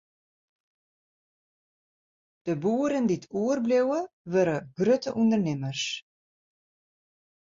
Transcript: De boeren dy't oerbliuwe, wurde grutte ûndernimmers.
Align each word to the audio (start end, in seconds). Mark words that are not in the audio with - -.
De 2.45 2.53
boeren 2.61 3.07
dy't 3.09 3.29
oerbliuwe, 3.41 3.99
wurde 4.31 4.57
grutte 4.77 5.11
ûndernimmers. 5.21 5.83